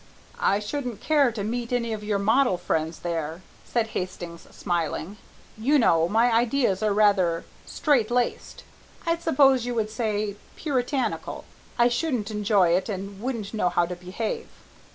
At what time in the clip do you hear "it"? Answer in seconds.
12.69-12.89